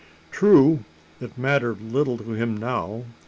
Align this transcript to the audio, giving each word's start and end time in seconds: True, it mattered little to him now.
True, 0.31 0.79
it 1.19 1.37
mattered 1.37 1.79
little 1.79 2.17
to 2.17 2.31
him 2.31 2.57
now. 2.57 3.03